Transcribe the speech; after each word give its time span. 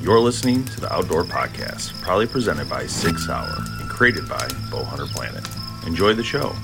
You're 0.00 0.20
listening 0.20 0.64
to 0.64 0.80
the 0.80 0.92
Outdoor 0.92 1.24
Podcast, 1.24 2.00
proudly 2.00 2.26
presented 2.26 2.70
by 2.70 2.86
Sig 2.86 3.18
Sauer 3.18 3.54
and 3.80 3.88
created 3.88 4.28
by 4.28 4.48
Bowhunter 4.70 5.06
Planet. 5.08 5.46
Enjoy 5.86 6.14
the 6.14 6.24
show. 6.24 6.54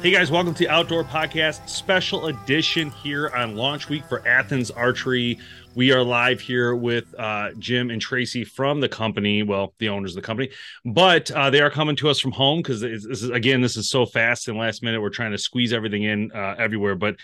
Hey 0.00 0.12
guys, 0.12 0.30
welcome 0.30 0.54
to 0.54 0.58
the 0.60 0.68
Outdoor 0.68 1.04
Podcast 1.04 1.68
special 1.68 2.28
edition 2.28 2.90
here 2.90 3.28
on 3.36 3.54
launch 3.54 3.88
week 3.88 4.04
for 4.06 4.26
Athens 4.26 4.70
Archery. 4.70 5.38
We 5.74 5.92
are 5.92 6.02
live 6.02 6.40
here 6.40 6.74
with 6.74 7.14
uh, 7.18 7.50
Jim 7.58 7.90
and 7.90 8.00
Tracy 8.00 8.44
from 8.44 8.80
the 8.80 8.88
company. 8.88 9.42
Well, 9.42 9.74
the 9.78 9.90
owners 9.90 10.12
of 10.12 10.22
the 10.22 10.26
company, 10.26 10.50
but 10.84 11.30
uh, 11.30 11.50
they 11.50 11.60
are 11.60 11.70
coming 11.70 11.96
to 11.96 12.08
us 12.08 12.18
from 12.18 12.32
home 12.32 12.60
because 12.60 12.82
again, 12.82 13.60
this 13.60 13.76
is 13.76 13.90
so 13.90 14.06
fast 14.06 14.48
and 14.48 14.56
last 14.56 14.82
minute. 14.82 15.02
We're 15.02 15.10
trying 15.10 15.32
to 15.32 15.38
squeeze 15.38 15.72
everything 15.72 16.04
in 16.04 16.32
uh, 16.32 16.54
everywhere, 16.58 16.94
but 16.94 17.16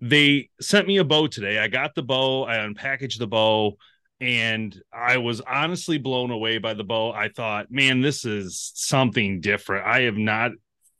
they 0.00 0.50
sent 0.60 0.86
me 0.86 0.98
a 0.98 1.04
bow 1.04 1.26
today. 1.26 1.58
I 1.58 1.68
got 1.68 1.94
the 1.94 2.02
bow, 2.02 2.44
I 2.44 2.56
unpackaged 2.56 3.18
the 3.18 3.26
bow, 3.26 3.76
and 4.20 4.76
I 4.92 5.18
was 5.18 5.40
honestly 5.40 5.98
blown 5.98 6.30
away 6.30 6.58
by 6.58 6.74
the 6.74 6.84
bow. 6.84 7.12
I 7.12 7.28
thought, 7.28 7.70
man, 7.70 8.00
this 8.00 8.24
is 8.24 8.72
something 8.74 9.40
different. 9.40 9.86
I 9.86 10.02
have 10.02 10.16
not, 10.16 10.52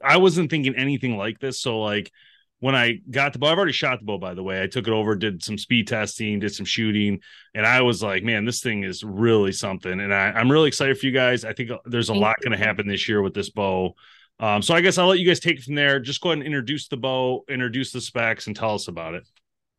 I 0.02 0.16
wasn't 0.18 0.50
thinking 0.50 0.76
anything 0.76 1.16
like 1.16 1.38
this. 1.38 1.60
So, 1.60 1.80
like, 1.80 2.12
when 2.60 2.74
I 2.74 2.98
got 3.08 3.32
the 3.32 3.38
bow, 3.38 3.48
I've 3.48 3.58
already 3.58 3.72
shot 3.72 4.00
the 4.00 4.04
bow, 4.04 4.18
by 4.18 4.34
the 4.34 4.42
way. 4.42 4.62
I 4.62 4.66
took 4.66 4.88
it 4.88 4.92
over, 4.92 5.14
did 5.14 5.44
some 5.44 5.58
speed 5.58 5.86
testing, 5.86 6.40
did 6.40 6.54
some 6.54 6.66
shooting, 6.66 7.20
and 7.54 7.64
I 7.64 7.82
was 7.82 8.02
like, 8.02 8.24
man, 8.24 8.44
this 8.44 8.60
thing 8.60 8.82
is 8.82 9.04
really 9.04 9.52
something. 9.52 10.00
And 10.00 10.12
I, 10.12 10.40
am 10.40 10.50
really 10.50 10.68
excited 10.68 10.98
for 10.98 11.06
you 11.06 11.12
guys. 11.12 11.44
I 11.44 11.52
think 11.52 11.70
there's 11.84 12.08
a 12.08 12.14
lot 12.14 12.40
going 12.42 12.58
to 12.58 12.64
happen 12.64 12.88
this 12.88 13.08
year 13.08 13.22
with 13.22 13.34
this 13.34 13.50
bow. 13.50 13.94
Um, 14.40 14.62
so 14.62 14.74
I 14.74 14.80
guess 14.80 14.98
I'll 14.98 15.08
let 15.08 15.18
you 15.18 15.26
guys 15.26 15.40
take 15.40 15.58
it 15.58 15.64
from 15.64 15.74
there. 15.74 15.98
Just 15.98 16.20
go 16.20 16.30
ahead 16.30 16.38
and 16.38 16.46
introduce 16.46 16.88
the 16.88 16.96
bow, 16.96 17.44
introduce 17.48 17.90
the 17.92 18.00
specs, 18.00 18.46
and 18.46 18.54
tell 18.54 18.74
us 18.74 18.88
about 18.88 19.14
it. 19.14 19.26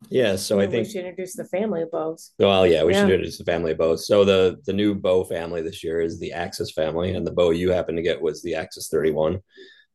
Yeah, 0.08 0.36
so 0.36 0.58
Yeah, 0.58 0.66
I 0.66 0.66
think 0.70 0.86
we 0.86 0.92
should 0.92 1.04
introduce 1.04 1.34
the 1.36 1.44
family 1.44 1.82
of 1.82 1.90
bows. 1.90 2.32
well, 2.38 2.66
yeah, 2.66 2.84
we 2.84 2.92
Yeah. 2.92 3.02
should 3.02 3.10
introduce 3.10 3.38
the 3.38 3.44
family 3.44 3.72
of 3.72 3.78
bows. 3.78 4.06
So 4.06 4.24
the 4.24 4.58
the 4.64 4.72
new 4.72 4.94
bow 4.94 5.24
family 5.24 5.62
this 5.62 5.84
year 5.84 6.00
is 6.00 6.18
the 6.18 6.32
Axis 6.32 6.72
family, 6.72 7.12
and 7.14 7.26
the 7.26 7.30
bow 7.32 7.50
you 7.50 7.70
happen 7.70 7.96
to 7.96 8.02
get 8.02 8.20
was 8.20 8.42
the 8.42 8.54
Axis 8.54 8.88
31, 8.88 9.40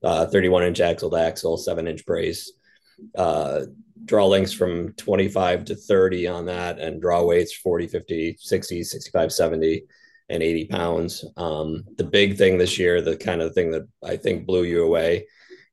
uh, 0.04 0.28
31 0.28 0.64
inch 0.64 0.80
axle 0.80 1.10
to 1.12 1.18
axle, 1.18 1.58
seven 1.58 1.88
inch 1.88 2.06
brace. 2.06 2.54
Uh, 3.16 3.66
draw 4.06 4.26
lengths 4.28 4.54
from 4.54 4.94
25 4.94 5.66
to 5.66 5.76
30 5.76 6.28
on 6.28 6.46
that, 6.46 6.78
and 6.80 7.02
draw 7.02 7.24
weights 7.24 7.56
40, 7.56 7.88
50, 7.88 8.38
60, 8.40 8.84
65, 8.84 9.34
70, 9.34 9.84
and 10.30 10.42
80 10.42 10.66
pounds. 10.66 11.26
Um, 11.38 11.84
the 11.98 12.04
big 12.04 12.38
thing 12.38 12.58
this 12.58 12.80
year, 12.80 13.02
the 13.02 13.18
kind 13.18 13.42
of 13.42 13.54
thing 13.54 13.72
that 13.72 13.88
I 14.04 14.18
think 14.18 14.46
blew 14.46 14.64
you 14.64 14.84
away, 14.84 15.28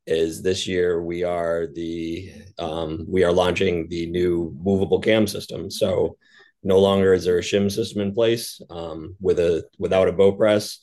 is 0.06 0.42
this 0.42 0.67
year 0.67 1.03
we 1.03 1.22
are 1.22 1.69
the 1.72 2.33
um, 2.59 3.06
we 3.09 3.25
are 3.25 3.33
launching 3.33 3.89
the 3.89 4.06
new 4.06 4.55
movable 4.62 5.00
cam 5.00 5.27
system. 5.27 5.70
So 5.70 6.17
no 6.64 6.78
longer 6.78 7.12
is 7.12 7.25
there 7.25 7.39
a 7.39 7.42
shim 7.42 7.70
system 7.70 8.03
in 8.03 8.14
place 8.14 8.61
um, 8.70 9.17
with 9.20 9.39
a 9.39 9.64
without 9.78 10.09
a 10.09 10.12
bow 10.12 10.33
press. 10.33 10.81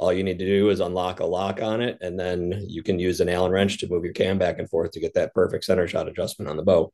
All 0.00 0.12
you 0.12 0.24
need 0.24 0.40
to 0.40 0.46
do 0.46 0.70
is 0.70 0.80
unlock 0.80 1.20
a 1.20 1.24
lock 1.26 1.62
on 1.62 1.80
it, 1.80 1.98
and 2.00 2.18
then 2.18 2.64
you 2.66 2.82
can 2.82 2.98
use 2.98 3.20
an 3.20 3.28
Allen 3.28 3.52
wrench 3.52 3.78
to 3.78 3.88
move 3.88 4.04
your 4.04 4.12
cam 4.12 4.38
back 4.38 4.58
and 4.58 4.68
forth 4.68 4.90
to 4.92 5.00
get 5.00 5.14
that 5.14 5.34
perfect 5.34 5.64
center 5.64 5.86
shot 5.86 6.08
adjustment 6.08 6.50
on 6.50 6.56
the 6.56 6.64
bow. 6.64 6.92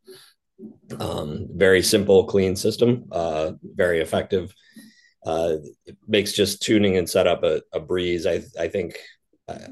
Um, 0.99 1.49
very 1.55 1.83
simple, 1.83 2.25
clean 2.25 2.57
system, 2.57 3.07
uh, 3.11 3.53
very 3.63 4.01
effective. 4.01 4.55
Uh, 5.25 5.57
it 5.87 5.97
makes 6.09 6.33
just 6.33 6.63
tuning 6.63 6.97
and 6.97 7.09
setup 7.09 7.43
a, 7.45 7.63
a 7.73 7.81
breeze. 7.81 8.27
I 8.27 8.43
I 8.59 8.69
think 8.69 8.97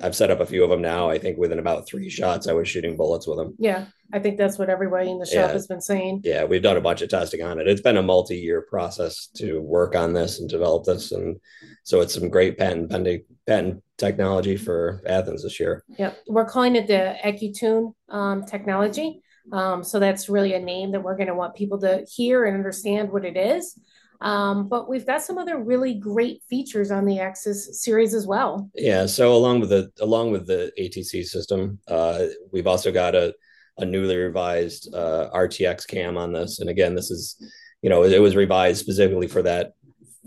I've 0.03 0.17
set 0.17 0.31
up 0.31 0.41
a 0.41 0.47
few 0.47 0.65
of 0.65 0.71
them 0.71 0.83
now. 0.83 1.09
I 1.09 1.19
think 1.19 1.39
within 1.39 1.59
about 1.59 1.87
three 1.87 2.11
shots, 2.11 2.49
I 2.49 2.53
was 2.53 2.69
shooting 2.69 2.97
bullets 2.97 3.27
with 3.27 3.39
them. 3.39 3.55
Yeah, 3.59 3.87
I 4.13 4.19
think 4.19 4.37
that's 4.37 4.59
what 4.59 4.69
everybody 4.69 5.11
in 5.11 5.19
the 5.19 5.27
shop 5.27 5.35
Yeah. 5.35 5.53
has 5.53 5.67
been 5.67 5.81
saying. 5.81 6.23
Yeah, 6.25 6.45
we've 6.45 6.63
done 6.63 6.77
a 6.77 6.81
bunch 6.81 7.03
of 7.03 7.09
testing 7.09 7.43
on 7.43 7.61
it. 7.61 7.69
It's 7.69 7.81
been 7.81 7.97
a 7.97 8.03
multi-year 8.03 8.63
process 8.63 9.29
to 9.37 9.61
work 9.61 9.95
on 9.95 10.13
this 10.13 10.41
and 10.41 10.49
develop 10.49 10.85
this, 10.85 11.13
and 11.13 11.37
so 11.85 12.01
it's 12.01 12.15
some 12.15 12.29
great 12.29 12.59
patent 12.59 12.91
pending 12.91 13.25
patent 13.47 13.83
technology 13.97 14.57
for 14.57 15.03
Athens 15.07 15.43
this 15.43 15.61
year. 15.61 15.85
Yep, 15.97 16.19
we're 16.29 16.45
calling 16.45 16.77
it 16.77 16.87
the 16.87 17.17
AccuTune 17.25 17.93
um, 18.09 18.45
technology. 18.45 19.23
Um, 19.53 19.83
so 19.83 19.99
that's 19.99 20.29
really 20.29 20.55
a 20.55 20.61
name 20.61 20.93
that 20.93 21.03
we're 21.03 21.17
going 21.17 21.29
to 21.29 21.35
want 21.35 21.55
people 21.55 21.79
to 21.81 22.05
hear 22.11 22.45
and 22.45 22.57
understand 22.57 23.11
what 23.11 23.25
it 23.25 23.37
is. 23.37 23.79
Um, 24.21 24.69
but 24.69 24.89
we've 24.89 25.07
got 25.07 25.23
some 25.23 25.39
other 25.39 25.59
really 25.59 25.95
great 25.95 26.43
features 26.51 26.91
on 26.91 27.05
the 27.05 27.21
Axis 27.21 27.81
series 27.83 28.15
as 28.15 28.27
well. 28.27 28.69
Yeah, 28.75 29.07
so 29.07 29.33
along 29.33 29.61
with 29.61 29.71
the 29.71 29.91
along 30.01 30.33
with 30.33 30.47
the 30.47 30.73
ATC 30.79 31.25
system, 31.25 31.79
uh, 31.87 32.27
we've 32.53 32.67
also 32.67 32.91
got 32.91 33.15
a 33.15 33.35
a 33.79 33.85
newly 33.85 34.17
revised 34.17 34.93
uh, 34.93 35.31
RTX 35.33 35.87
cam 35.87 36.17
on 36.17 36.33
this, 36.33 36.59
and 36.59 36.69
again, 36.69 36.97
this 36.97 37.11
is 37.11 37.37
you 37.81 37.91
know 37.91 38.03
it 38.03 38.21
was 38.21 38.35
revised 38.35 38.81
specifically 38.81 39.29
for 39.29 39.43
that 39.43 39.75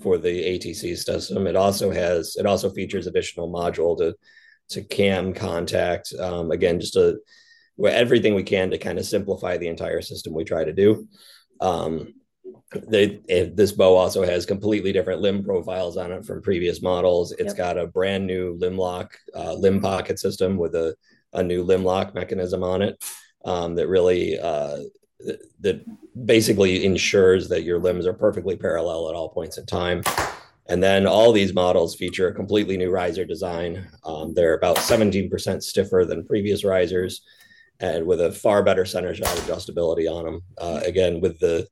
for 0.02 0.18
the 0.18 0.58
ATC 0.58 0.98
system. 0.98 1.46
It 1.46 1.58
also 1.58 1.92
has 1.92 2.38
it 2.38 2.46
also 2.46 2.70
features 2.70 3.08
additional 3.08 3.52
module 3.52 3.98
to 3.98 4.16
to 4.70 4.82
cam 4.84 5.34
contact. 5.34 6.14
Um, 6.18 6.52
again, 6.52 6.80
just 6.80 6.96
a 6.96 7.18
everything 7.86 8.36
we 8.36 8.44
can 8.44 8.70
to 8.72 8.78
kind 8.78 9.00
of 9.00 9.06
simplify 9.06 9.58
the 9.58 9.68
entire 9.68 10.02
system. 10.02 10.34
We 10.34 10.46
try 10.46 10.64
to 10.64 10.74
do. 10.74 11.08
Um, 11.60 12.14
they 12.88 13.20
this 13.56 13.72
bow 13.72 13.96
also 13.96 14.24
has 14.24 14.46
completely 14.46 14.92
different 14.92 15.22
limb 15.22 15.44
profiles 15.44 15.98
on 15.98 16.12
it 16.12 16.26
from 16.26 16.42
previous 16.42 16.82
models. 16.82 17.32
It's 17.34 17.54
Yep. 17.54 17.58
got 17.58 17.78
a 17.78 17.88
brand 17.88 18.26
new 18.26 18.54
limb 18.60 18.78
lock, 18.78 19.18
uh, 19.36 19.54
limb 19.54 19.82
pocket 19.82 20.20
system 20.20 20.58
with 20.58 20.76
a, 20.76 20.96
a 21.34 21.44
new 21.44 21.64
limb 21.64 21.84
lock 21.84 22.14
mechanism 22.14 22.64
on 22.64 22.82
it 22.82 23.04
um, 23.46 23.76
that 23.76 23.88
really 23.88 24.40
uh, 24.40 24.80
that 25.60 25.86
basically 26.26 26.86
ensures 26.86 27.48
that 27.50 27.64
your 27.64 27.80
limbs 27.80 28.06
are 28.06 28.14
perfectly 28.14 28.56
parallel 28.56 29.10
at 29.10 29.16
all 29.16 29.30
points 29.30 29.58
in 29.58 29.66
time. 29.66 30.04
And 30.68 30.82
then 30.82 31.06
all 31.06 31.32
these 31.32 31.54
models 31.54 31.96
feature 31.96 32.30
a 32.30 32.34
completely 32.34 32.78
new 32.78 32.90
riser 32.90 33.26
design. 33.26 33.88
Um, 34.06 34.34
they're 34.34 34.54
about 34.54 34.78
17% 34.78 35.62
stiffer 35.62 36.06
than 36.08 36.26
previous 36.26 36.64
risers 36.64 37.22
and 37.82 38.06
with 38.06 38.22
a 38.22 38.32
far 38.32 38.64
better 38.64 38.86
center 38.86 39.14
shot 39.14 39.36
adjustability 39.38 40.10
on 40.10 40.24
them. 40.24 40.42
Uh, 40.58 40.80
again, 40.86 41.20
with 41.20 41.40
the 41.40 41.68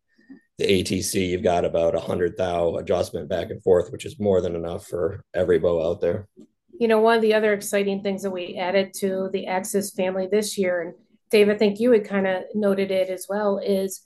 the 0.59 0.83
ATC, 0.83 1.29
you've 1.29 1.41
got 1.41 1.63
about 1.63 1.95
a 1.95 1.99
hundred 1.99 2.37
thou 2.37 2.75
adjustment 2.75 3.29
back 3.29 3.49
and 3.49 3.63
forth, 3.63 3.91
which 3.91 4.05
is 4.05 4.19
more 4.19 4.41
than 4.41 4.55
enough 4.55 4.85
for 4.85 5.23
every 5.33 5.57
bow 5.57 5.89
out 5.89 6.01
there. 6.01 6.27
You 6.77 6.87
know, 6.87 6.99
one 6.99 7.15
of 7.15 7.21
the 7.21 7.33
other 7.33 7.53
exciting 7.53 8.03
things 8.03 8.23
that 8.23 8.31
we 8.31 8.57
added 8.57 8.93
to 8.95 9.29
the 9.31 9.47
Axis 9.47 9.91
family 9.91 10.27
this 10.29 10.57
year, 10.57 10.81
and 10.81 10.93
Dave, 11.31 11.49
I 11.49 11.57
think 11.57 11.79
you 11.79 11.91
had 11.91 12.05
kind 12.05 12.27
of 12.27 12.43
noted 12.53 12.91
it 12.91 13.09
as 13.09 13.25
well, 13.29 13.57
is 13.57 14.05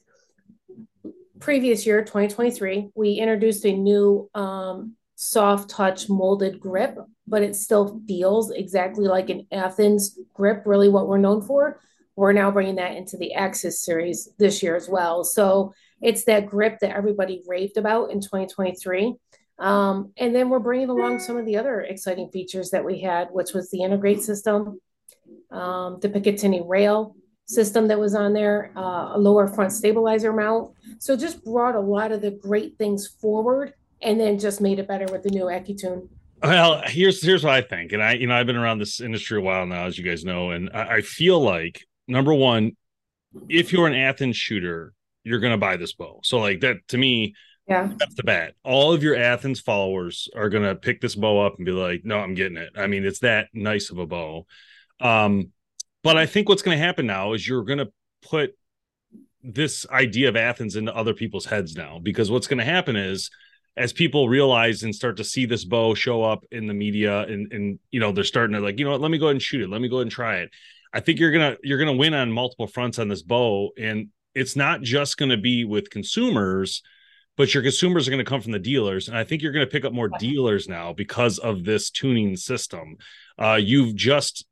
previous 1.40 1.86
year, 1.88 2.03
2023, 2.03 2.91
we 2.96 3.14
introduced 3.14 3.66
a 3.66 3.74
new 3.74 4.30
um, 4.35 4.96
soft 5.16 5.72
touch 5.72 6.08
molded 6.08 6.59
grip, 6.59 6.97
but 7.28 7.41
it 7.41 7.56
still 7.56 8.00
feels 8.08 8.52
exactly 8.52 9.06
like 9.06 9.30
an 9.30 9.47
Athens 9.52 10.20
grip, 10.34 10.64
really 10.66 10.88
what 10.88 11.08
we're 11.08 11.18
known 11.18 11.41
for. 11.41 11.80
We're 12.16 12.34
now 12.34 12.52
bringing 12.52 12.75
that 12.75 12.96
into 12.96 13.18
the 13.18 13.34
Axis 13.34 13.84
series 13.84 14.30
this 14.38 14.62
year 14.62 14.75
as 14.75 14.88
well. 14.88 15.23
So 15.23 15.73
it's 16.03 16.26
that 16.26 16.46
grip 16.46 16.79
that 16.79 16.96
everybody 16.96 17.41
raved 17.47 17.78
about 17.78 18.11
in 18.11 18.20
2023. 18.20 19.16
Um, 19.58 20.11
and 20.17 20.35
then 20.35 20.50
we're 20.50 20.59
bringing 20.59 20.90
along 20.90 21.20
some 21.20 21.38
of 21.38 21.46
the 21.46 21.58
other 21.58 21.82
exciting 21.82 22.29
features 22.29 22.72
that 22.72 22.84
we 22.84 23.00
had, 23.00 23.29
which 23.32 23.53
was 23.53 23.70
the 23.72 23.82
integrate 23.84 24.22
system, 24.22 24.79
um, 25.52 26.00
the 26.02 26.09
Picatinny 26.09 26.61
rail 26.67 27.16
system 27.46 27.88
that 27.88 28.00
was 28.00 28.16
on 28.16 28.34
there, 28.34 28.72
uh, 28.76 29.16
a 29.16 29.17
lower 29.17 29.47
front 29.47 29.72
stabilizer 29.72 30.34
mount. 30.34 30.72
So 31.00 31.16
just 31.16 31.44
brought 31.44 31.76
a 31.76 31.79
lot 31.79 32.11
of 32.11 32.22
the 32.22 32.32
great 32.32 32.78
things 32.78 33.08
forward 33.08 33.73
and 34.02 34.20
then 34.20 34.40
just 34.40 34.59
made 34.59 34.79
it 34.79 34.88
better 34.88 35.05
with 35.11 35.23
the 35.23 35.29
new 35.29 35.46
AccuTune. 35.46 36.09
Well, 36.41 36.82
here's 36.85 37.23
here's 37.23 37.46
what 37.46 37.53
I 37.53 37.61
think, 37.61 37.94
and 37.94 38.03
I 38.03 38.14
you 38.14 38.28
know 38.28 38.35
I've 38.35 38.46
been 38.46 38.58
around 38.58 38.79
this 38.79 39.00
industry 39.00 39.38
a 39.38 39.41
while 39.41 39.66
now, 39.66 39.85
as 39.85 39.97
you 39.97 40.03
guys 40.03 40.26
know, 40.26 40.52
and 40.52 40.70
I, 40.73 40.96
I 40.96 41.02
feel 41.02 41.40
like 41.40 41.85
number 42.05 42.34
one, 42.34 42.76
if 43.47 43.72
you're 43.72 43.88
an 43.88 43.94
Athens 43.94 44.35
shooter, 44.35 44.94
you're 45.23 45.40
gonna 45.40 45.58
buy 45.58 45.78
this 45.78 45.93
bow. 45.93 46.20
So 46.23 46.40
like 46.40 46.61
that 46.61 46.87
to 46.90 46.97
me, 46.97 47.35
Yeah. 47.67 47.90
that's 47.97 48.16
the 48.16 48.23
bat. 48.23 48.53
All 48.64 48.93
of 48.93 49.03
your 49.03 49.16
Athens 49.16 49.59
followers 49.61 50.28
are 50.35 50.49
gonna 50.49 50.75
pick 50.75 51.02
this 51.02 51.16
bow 51.16 51.46
up 51.46 51.55
and 51.58 51.66
be 51.66 51.72
like, 51.72 52.03
"No, 52.03 52.20
I'm 52.20 52.34
getting 52.34 52.58
it." 52.58 52.72
I 52.75 52.87
mean, 52.87 53.05
it's 53.05 53.20
that 53.20 53.47
nice 53.53 53.90
of 53.90 53.97
a 53.97 54.05
bow. 54.05 54.46
Um, 54.99 55.52
but 56.03 56.17
I 56.17 56.25
think 56.25 56.49
what's 56.49 56.61
gonna 56.61 56.78
happen 56.78 57.05
now 57.08 57.34
is 57.34 57.47
you're 57.47 57.64
gonna 57.64 57.87
put 58.22 58.55
this 59.41 59.85
idea 59.90 60.29
of 60.29 60.35
Athens 60.37 60.75
into 60.75 60.96
other 60.96 61.14
people's 61.14 61.46
heads 61.46 61.76
now 61.76 61.99
because 62.02 62.31
what's 62.31 62.47
going 62.47 62.59
to 62.59 62.64
happen 62.64 62.96
is 62.96 63.29
as 63.76 63.91
people 63.91 64.29
realize 64.29 64.84
and 64.84 64.96
start 64.96 65.17
to 65.17 65.23
see 65.26 65.46
this 65.46 65.66
bow 65.66 65.93
show 65.93 66.23
up 66.23 66.46
in 66.52 66.66
the 66.67 66.73
media 66.73 67.23
and 67.23 67.52
and 67.52 67.78
you 67.91 67.99
know 67.99 68.14
they're 68.14 68.23
starting 68.23 68.53
to 68.55 68.61
like 68.61 68.79
you 68.79 68.85
know 68.85 68.91
what 68.91 69.02
let 69.02 69.11
me 69.11 69.17
go 69.17 69.26
ahead 69.26 69.35
and 69.35 69.41
shoot 69.41 69.59
it 69.61 69.69
let 69.69 69.81
me 69.81 69.90
go 69.90 69.97
ahead 69.97 70.03
and 70.03 70.11
try 70.11 70.37
it 70.37 70.49
i 70.93 71.02
think 71.02 71.19
you're 71.19 71.31
gonna 71.31 71.58
you're 71.61 71.78
gonna 71.78 71.91
win 71.91 72.14
on 72.14 72.31
multiple 72.31 72.67
fronts 72.67 72.99
on 72.99 73.09
this 73.09 73.22
bow 73.22 73.72
and 73.78 74.08
it's 74.35 74.56
not 74.56 74.82
just 74.82 75.18
gonna 75.18 75.38
be 75.38 75.66
with 75.66 75.90
consumers 75.90 76.82
but 77.35 77.53
your 77.53 77.64
consumers 77.64 78.08
are 78.08 78.12
going 78.12 78.24
to 78.24 78.30
come 78.30 78.41
from 78.41 78.52
the 78.52 78.59
dealers. 78.59 79.08
And 79.08 79.18
i 79.18 79.24
think 79.24 79.41
you're 79.41 79.52
going 79.52 79.66
to 79.66 79.72
pick 79.72 79.85
up 79.85 79.94
more 79.94 80.09
dealers 80.20 80.68
now 80.68 80.94
because 80.94 81.40
of 81.40 81.64
this 81.64 81.90
tuning 81.90 82.35
system. 82.35 82.97
Uh 83.40 83.59
you've 83.62 83.96
just 83.96 84.46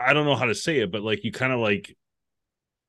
i 0.00 0.12
don't 0.12 0.26
know 0.26 0.34
how 0.34 0.46
to 0.46 0.54
say 0.54 0.80
it 0.80 0.90
but 0.90 1.02
like 1.02 1.22
you 1.22 1.30
kind 1.30 1.52
of 1.52 1.60
like 1.60 1.96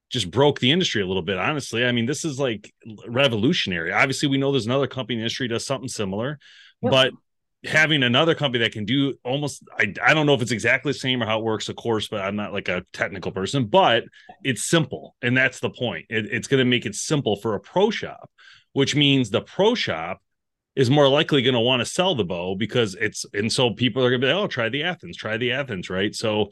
just 0.09 0.31
broke 0.31 0.59
the 0.59 0.71
industry 0.71 1.01
a 1.01 1.05
little 1.05 1.23
bit 1.23 1.37
honestly. 1.37 1.85
I 1.85 1.91
mean 1.91 2.05
this 2.05 2.25
is 2.25 2.39
like 2.39 2.73
revolutionary. 3.07 3.91
Obviously 3.91 4.29
we 4.29 4.37
know 4.37 4.51
there's 4.51 4.67
another 4.67 4.87
company 4.87 5.15
in 5.15 5.19
the 5.19 5.23
industry 5.23 5.47
does 5.47 5.65
something 5.65 5.89
similar 5.89 6.39
yep. 6.81 6.91
but 6.91 7.13
having 7.65 8.03
another 8.03 8.35
company 8.35 8.63
that 8.63 8.71
can 8.71 8.85
do 8.85 9.15
almost 9.23 9.63
I, 9.77 9.93
I 10.05 10.13
don't 10.13 10.25
know 10.25 10.35
if 10.35 10.41
it's 10.41 10.51
exactly 10.51 10.91
the 10.91 10.99
same 10.99 11.23
or 11.23 11.25
how 11.25 11.39
it 11.39 11.43
works 11.43 11.69
of 11.69 11.75
course 11.75 12.07
but 12.07 12.21
i'm 12.21 12.35
not 12.35 12.53
like 12.53 12.69
a 12.69 12.83
technical 12.93 13.31
person 13.31 13.65
but 13.65 14.03
it's 14.43 14.63
simple 14.63 15.15
and 15.21 15.35
that's 15.35 15.59
the 15.59 15.71
point. 15.71 16.05
It, 16.09 16.27
it's 16.31 16.47
going 16.47 16.59
to 16.59 16.65
make 16.65 16.85
it 16.85 16.95
simple 16.95 17.35
for 17.35 17.55
a 17.55 17.59
pro 17.59 17.89
shop 17.89 18.29
which 18.73 18.95
means 18.95 19.29
the 19.29 19.41
pro 19.41 19.73
shop 19.73 20.21
is 20.75 20.91
more 20.91 21.09
likely 21.09 21.41
going 21.41 21.55
to 21.55 21.59
want 21.59 21.79
to 21.79 21.85
sell 21.85 22.13
the 22.13 22.23
bow 22.23 22.55
because 22.55 22.93
it's 22.93 23.25
and 23.33 23.51
so 23.51 23.71
people 23.71 24.05
are 24.05 24.09
going 24.11 24.21
to 24.21 24.27
be 24.27 24.31
like, 24.31 24.43
oh 24.43 24.47
try 24.47 24.69
the 24.69 24.83
athens 24.83 25.17
try 25.17 25.35
the 25.37 25.51
athens 25.51 25.89
right? 25.89 26.13
So 26.13 26.51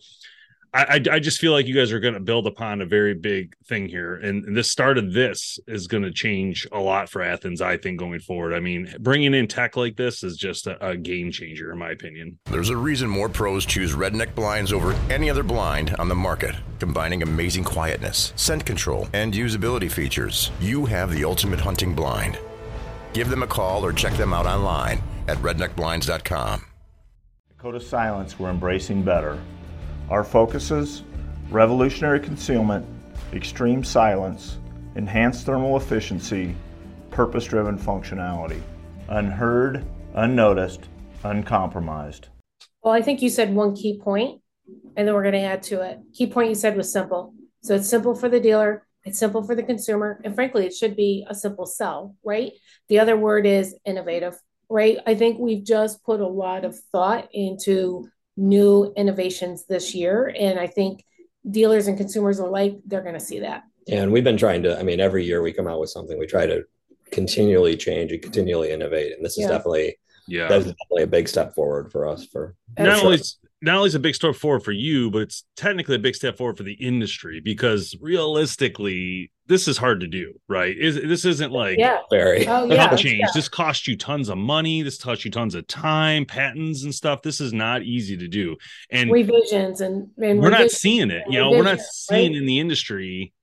I, 0.76 1.02
I 1.10 1.20
just 1.20 1.40
feel 1.40 1.54
like 1.54 1.68
you 1.68 1.74
guys 1.74 1.94
are 1.94 2.02
going 2.02 2.16
to 2.16 2.20
build 2.20 2.48
upon 2.48 2.82
a 2.82 2.86
very 2.86 3.14
big 3.14 3.56
thing 3.66 3.88
here, 3.88 4.16
and, 4.16 4.44
and 4.44 4.58
this 4.58 4.70
start 4.70 4.98
of 4.98 5.14
this 5.14 5.58
is 5.68 5.88
going 5.88 6.04
to 6.04 6.12
change 6.12 6.68
a 6.74 6.80
lot 6.80 7.08
for 7.08 7.22
Athens. 7.22 7.62
I 7.62 7.78
think 7.78 7.98
going 7.98 8.20
forward. 8.20 8.54
I 8.54 8.60
mean, 8.60 8.94
bringing 9.00 9.34
in 9.34 9.48
tech 9.48 9.78
like 9.78 9.96
this 9.96 10.22
is 10.22 10.36
just 10.36 10.68
a, 10.68 10.86
a 10.86 10.98
game 10.98 11.32
changer, 11.32 11.72
in 11.72 11.78
my 11.78 11.92
opinion. 11.92 12.38
There's 12.52 12.72
a 12.72 12.76
reason 12.76 13.10
more 13.10 13.30
pros 13.30 13.66
choose 13.66 13.94
Redneck 13.94 14.36
blinds 14.36 14.74
over 14.74 14.92
any 15.10 15.30
other 15.30 15.44
blind 15.44 15.96
on 15.96 16.10
the 16.10 16.16
market, 16.16 16.56
combining 16.80 17.24
amazing 17.24 17.64
quietness, 17.64 18.34
scent 18.36 18.66
control, 18.66 19.08
and 19.14 19.34
usability 19.34 19.90
features. 19.90 20.52
You 20.60 20.86
have 20.88 21.14
the 21.14 21.24
ultimate 21.24 21.62
hunting 21.62 21.96
blind. 21.96 22.38
Give 23.14 23.30
them 23.30 23.44
a 23.44 23.48
call 23.48 23.86
or 23.86 23.94
check 23.94 24.14
them 24.16 24.34
out 24.34 24.46
online 24.46 25.02
at 25.30 25.38
redneckblinds.com. 25.38 26.66
Dakota 27.48 27.80
Silence, 27.80 28.38
we're 28.38 28.50
embracing 28.50 29.04
better. 29.04 29.40
Our 30.10 30.24
focuses 30.24 31.02
revolutionary 31.50 32.20
concealment, 32.20 32.86
extreme 33.34 33.84
silence, 33.84 34.60
enhanced 34.96 35.48
thermal 35.48 35.78
efficiency, 35.78 36.56
purpose 37.10 37.46
driven 37.46 37.78
functionality. 37.78 38.62
Unheard, 39.10 39.84
unnoticed, 40.14 40.90
uncompromised. 41.24 42.28
Well, 42.84 42.94
I 42.94 43.02
think 43.02 43.24
you 43.24 43.30
said 43.30 43.54
one 43.54 43.76
key 43.76 44.00
point, 44.00 44.42
and 44.96 45.08
then 45.08 45.16
we're 45.16 45.24
going 45.24 45.34
to 45.34 45.40
add 45.40 45.64
to 45.64 45.82
it. 45.82 46.00
Key 46.14 46.28
point 46.28 46.50
you 46.50 46.56
said 46.56 46.78
was 46.78 46.92
simple. 46.92 47.34
So 47.64 47.74
it's 47.76 47.90
simple 47.90 48.14
for 48.14 48.30
the 48.30 48.40
dealer, 48.40 48.86
it's 49.06 49.18
simple 49.18 49.42
for 49.42 49.56
the 49.56 49.64
consumer, 49.64 50.22
and 50.24 50.36
frankly, 50.36 50.68
it 50.68 50.76
should 50.76 50.96
be 50.96 51.26
a 51.28 51.34
simple 51.34 51.66
sell, 51.66 52.16
right? 52.24 52.52
The 52.90 53.00
other 53.00 53.18
word 53.18 53.48
is 53.48 53.76
innovative, 53.86 54.40
right? 54.70 55.00
I 55.08 55.16
think 55.16 55.40
we've 55.40 55.64
just 55.64 56.04
put 56.04 56.22
a 56.22 56.28
lot 56.28 56.64
of 56.64 56.78
thought 56.92 57.30
into 57.34 58.08
new 58.38 58.94
innovations 58.96 59.66
this 59.66 59.96
year. 59.96 60.34
And 60.38 60.60
I 60.60 60.68
think 60.68 61.06
dealers 61.50 61.88
and 61.88 61.98
consumers 61.98 62.40
alike, 62.40 62.78
they're 62.86 63.02
going 63.02 63.14
to 63.14 63.20
see 63.20 63.40
that. 63.40 63.64
Yeah, 63.88 64.02
and 64.02 64.12
we've 64.12 64.24
been 64.24 64.38
trying 64.38 64.64
to, 64.64 64.80
I 64.80 64.84
mean, 64.84 65.00
every 65.00 65.26
year 65.26 65.42
we 65.42 65.54
come 65.54 65.68
out 65.68 65.80
with 65.80 65.90
something, 65.90 66.18
we 66.18 66.26
try 66.26 66.48
to 66.48 66.64
continually 67.12 67.78
change 67.78 68.12
and 68.12 68.22
continually 68.22 68.72
innovate. 68.72 69.14
And 69.14 69.24
this 69.24 69.34
is 69.38 69.44
yeah. 69.44 69.50
definitely, 69.50 69.98
yeah, 70.28 70.48
that's 70.48 70.66
definitely 70.66 71.04
a 71.04 71.08
big 71.08 71.28
step 71.28 71.54
forward 71.54 71.92
for 71.92 72.08
us 72.08 72.26
for 72.26 72.56
not 72.80 72.98
sure. 72.98 73.06
only 73.06 73.20
not 73.62 73.78
only 73.78 73.88
is 73.88 73.96
a 73.96 74.00
big 74.00 74.16
step 74.16 74.36
forward 74.36 74.64
for 74.64 74.72
you, 74.72 75.10
but 75.10 75.24
it's 75.24 75.44
technically 75.56 75.96
a 75.96 76.00
big 76.00 76.16
step 76.16 76.38
forward 76.38 76.58
for 76.58 76.64
the 76.64 76.74
industry 76.74 77.42
because 77.44 77.96
realistically, 78.02 79.32
this 79.48 79.68
is 79.68 79.78
hard 79.78 80.02
to 80.02 80.08
do, 80.08 80.34
right? 80.48 80.76
Is 80.78 80.96
this 80.96 81.24
isn't 81.26 81.52
like 81.52 81.78
yeah, 81.78 82.00
very 82.10 82.48
oh, 82.48 82.66
yeah. 82.66 82.96
change. 82.96 83.20
Yeah. 83.20 83.28
This 83.34 83.48
costs 83.48 83.88
you 83.88 83.96
tons 83.96 84.30
of 84.30 84.38
money. 84.38 84.82
This 84.82 85.02
costs 85.02 85.24
you 85.24 85.32
tons 85.32 85.56
of 85.56 85.68
time, 85.68 86.26
patents 86.26 86.84
and 86.84 86.94
stuff. 86.94 87.22
This 87.22 87.40
is 87.40 87.54
not 87.54 87.84
easy 87.84 88.18
to 88.18 88.28
do, 88.28 88.56
and 88.92 89.12
revisions 89.12 89.82
and, 89.82 90.10
and 90.22 90.42
we're 90.42 90.50
not 90.50 90.72
seeing 90.72 91.12
it. 91.12 91.24
You 91.30 91.40
know, 91.40 91.52
we're 91.52 91.64
not 91.64 91.80
seeing 91.80 92.34
right? 92.34 92.42
in 92.42 92.46
the 92.46 92.60
industry 92.60 93.34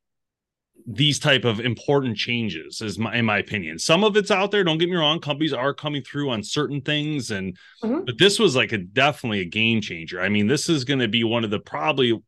these 0.86 1.18
type 1.18 1.44
of 1.44 1.60
important 1.60 2.16
changes 2.16 2.80
is 2.80 2.98
my 2.98 3.16
in 3.16 3.24
my 3.24 3.38
opinion. 3.38 3.78
Some 3.78 4.04
of 4.04 4.16
it's 4.16 4.30
out 4.30 4.50
there 4.50 4.64
don't 4.64 4.78
get 4.78 4.88
me 4.88 4.96
wrong 4.96 5.20
companies 5.20 5.52
are 5.52 5.74
coming 5.74 6.02
through 6.02 6.30
on 6.30 6.42
certain 6.42 6.80
things 6.80 7.30
and 7.30 7.56
mm-hmm. 7.82 8.04
but 8.04 8.18
this 8.18 8.38
was 8.38 8.56
like 8.56 8.72
a 8.72 8.78
definitely 8.78 9.40
a 9.40 9.44
game 9.44 9.80
changer. 9.80 10.20
I 10.20 10.28
mean 10.28 10.46
this 10.46 10.68
is 10.68 10.84
going 10.84 11.00
to 11.00 11.08
be 11.08 11.24
one 11.24 11.44
of 11.44 11.50
the 11.50 11.60
probably 11.60 12.18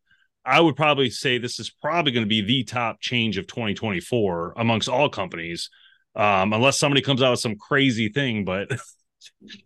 i 0.46 0.60
would 0.60 0.76
probably 0.76 1.08
say 1.08 1.38
this 1.38 1.58
is 1.58 1.70
probably 1.70 2.12
going 2.12 2.24
to 2.24 2.28
be 2.28 2.42
the 2.42 2.64
top 2.64 3.00
change 3.00 3.38
of 3.38 3.46
2024 3.46 4.52
amongst 4.58 4.90
all 4.90 5.08
companies 5.08 5.70
um, 6.16 6.52
unless 6.52 6.78
somebody 6.78 7.00
comes 7.00 7.22
out 7.22 7.30
with 7.30 7.40
some 7.40 7.56
crazy 7.56 8.10
thing 8.10 8.44
but 8.44 8.68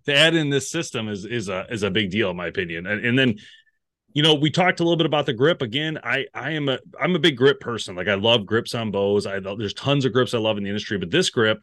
to 0.06 0.14
add 0.14 0.34
in 0.34 0.50
this 0.50 0.70
system 0.70 1.08
is 1.08 1.24
is 1.24 1.48
a 1.48 1.66
is 1.70 1.82
a 1.82 1.90
big 1.90 2.10
deal 2.10 2.30
in 2.30 2.36
my 2.36 2.46
opinion. 2.46 2.86
And, 2.86 3.04
and 3.04 3.18
then 3.18 3.36
you 4.14 4.22
know, 4.22 4.34
we 4.34 4.50
talked 4.50 4.80
a 4.80 4.82
little 4.82 4.96
bit 4.96 5.06
about 5.06 5.26
the 5.26 5.32
grip. 5.32 5.62
Again, 5.62 5.98
I 6.02 6.26
I 6.34 6.52
am 6.52 6.68
a 6.68 6.78
I'm 7.00 7.14
a 7.14 7.18
big 7.18 7.36
grip 7.36 7.60
person. 7.60 7.94
Like 7.94 8.08
I 8.08 8.14
love 8.14 8.46
grips 8.46 8.74
on 8.74 8.90
bows. 8.90 9.26
I 9.26 9.38
there's 9.40 9.74
tons 9.74 10.04
of 10.04 10.12
grips 10.12 10.34
I 10.34 10.38
love 10.38 10.56
in 10.56 10.64
the 10.64 10.70
industry, 10.70 10.98
but 10.98 11.10
this 11.10 11.30
grip, 11.30 11.62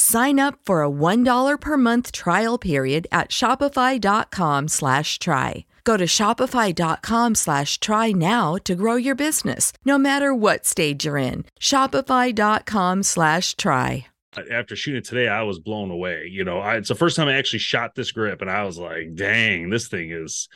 Sign 0.00 0.40
up 0.40 0.58
for 0.64 0.82
a 0.82 0.90
$1 0.90 1.60
per 1.60 1.76
month 1.76 2.10
trial 2.10 2.56
period 2.56 3.06
at 3.12 3.28
shopify.com 3.28 4.68
slash 4.68 5.18
try. 5.18 5.66
Go 5.84 5.98
to 5.98 6.06
shopify.com 6.06 7.34
slash 7.34 7.78
try 7.80 8.10
now 8.12 8.56
to 8.64 8.74
grow 8.74 8.96
your 8.96 9.14
business, 9.14 9.74
no 9.84 9.98
matter 9.98 10.34
what 10.34 10.64
stage 10.64 11.04
you're 11.04 11.18
in. 11.18 11.44
Shopify.com 11.60 13.02
slash 13.02 13.56
try 13.56 14.06
after 14.50 14.76
shooting 14.76 14.98
it 14.98 15.04
today, 15.04 15.28
I 15.28 15.42
was 15.42 15.58
blown 15.58 15.90
away. 15.90 16.28
You 16.30 16.44
know, 16.44 16.60
I, 16.60 16.76
it's 16.76 16.88
the 16.88 16.94
first 16.94 17.16
time 17.16 17.28
I 17.28 17.36
actually 17.36 17.58
shot 17.58 17.94
this 17.94 18.12
grip, 18.12 18.40
and 18.40 18.50
I 18.50 18.64
was 18.64 18.78
like, 18.78 19.14
"Dang, 19.14 19.70
this 19.70 19.88
thing 19.88 20.12
is." 20.12 20.48